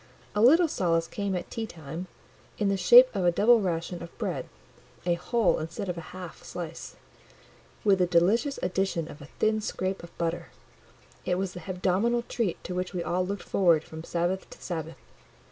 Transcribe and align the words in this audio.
A 0.33 0.41
little 0.41 0.67
solace 0.67 1.05
came 1.07 1.35
at 1.35 1.51
tea 1.51 1.67
time, 1.67 2.07
in 2.57 2.69
the 2.69 2.75
shape 2.75 3.07
of 3.15 3.23
a 3.23 3.31
double 3.31 3.61
ration 3.61 4.01
of 4.01 4.17
bread—a 4.17 5.13
whole, 5.13 5.59
instead 5.59 5.89
of 5.89 5.95
a 5.95 6.01
half, 6.09 6.41
slice—with 6.43 7.99
the 7.99 8.07
delicious 8.07 8.57
addition 8.63 9.07
of 9.07 9.21
a 9.21 9.25
thin 9.37 9.61
scrape 9.61 10.01
of 10.01 10.17
butter: 10.17 10.47
it 11.23 11.37
was 11.37 11.53
the 11.53 11.59
hebdomadal 11.59 12.23
treat 12.27 12.63
to 12.63 12.73
which 12.73 12.95
we 12.95 13.03
all 13.03 13.23
looked 13.23 13.43
forward 13.43 13.83
from 13.83 14.03
Sabbath 14.03 14.49
to 14.49 14.59
Sabbath. 14.59 14.97